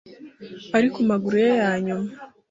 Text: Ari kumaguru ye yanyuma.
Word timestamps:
Ari 0.75 0.87
kumaguru 0.93 1.35
ye 1.45 1.49
yanyuma. 1.63 2.09